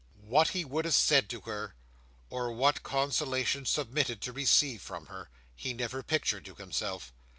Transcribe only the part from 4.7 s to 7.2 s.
from her, he never pictured to himself.